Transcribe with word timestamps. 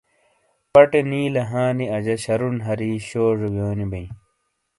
پٹے 0.73 0.99
نیلے 1.09 1.43
ہاں 1.51 1.71
نی 1.77 1.85
اجا 1.95 2.15
شَرُون 2.23 2.55
ہری 2.65 2.91
شوجے 3.07 3.47
ویونی 3.53 3.85
بئیں۔ 3.91 4.09